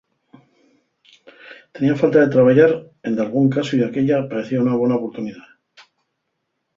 Tenía 1.73 1.95
falta 2.01 2.19
de 2.21 2.31
trabayar 2.33 2.71
en 3.03 3.15
dalgún 3.15 3.51
casu 3.51 3.77
y 3.77 3.83
aquella 3.83 4.27
paecía 4.27 4.59
una 4.63 4.75
bona 4.75 4.95
oportunidá. 4.95 5.43